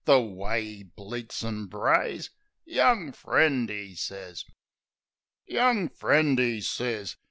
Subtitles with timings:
[0.05, 2.31] The way 'e bleats an' brays!
[2.65, 4.43] "Young friend," 'e sez.
[5.45, 7.17] "Young friend," 'e sez.